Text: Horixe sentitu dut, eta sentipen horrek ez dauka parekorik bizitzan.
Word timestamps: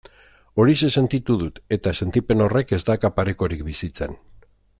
Horixe 0.61 0.87
sentitu 0.95 1.35
dut, 1.41 1.59
eta 1.77 1.93
sentipen 1.99 2.41
horrek 2.47 2.75
ez 2.79 2.81
dauka 2.89 3.13
parekorik 3.21 3.63
bizitzan. 3.71 4.19